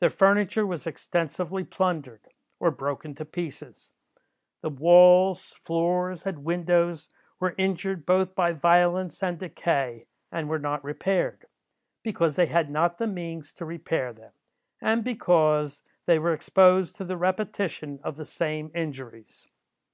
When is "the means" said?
12.96-13.52